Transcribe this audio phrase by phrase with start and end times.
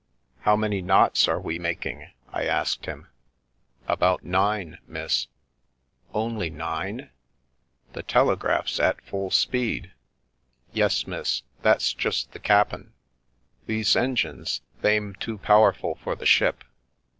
[0.39, 3.01] "How many knots are we making?" I asked him.
[3.87, 5.27] u About nine, miss."
[6.11, 7.11] "Only nine?
[7.93, 9.91] The telegraph's at full speed!"
[10.73, 12.93] "Yes, miss, that's just the cap'en.
[13.67, 16.63] These engines, they*m too powerful for the ship.